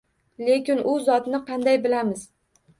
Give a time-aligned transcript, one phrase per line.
[0.47, 2.27] Lekin u zotni qanday bilamiz?